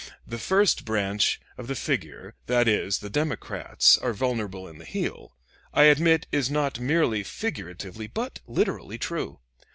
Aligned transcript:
The 0.25 0.39
first 0.39 0.83
branch 0.83 1.39
of 1.59 1.67
the 1.67 1.75
figure 1.75 2.33
that 2.47 2.67
is, 2.67 3.01
the 3.05 3.09
Democrats 3.11 3.99
are 3.99 4.13
vulnerable 4.13 4.67
in 4.67 4.79
the 4.79 4.83
heel 4.83 5.37
I 5.75 5.83
admit 5.83 6.25
is 6.31 6.49
not 6.49 6.79
merely 6.79 7.21
figuratively 7.21 8.07
but 8.07 8.39
literally 8.47 8.97
true. 8.97 9.41